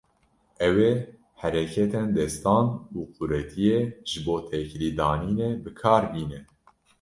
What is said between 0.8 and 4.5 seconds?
ê hereketên destan û quretiyê ji bo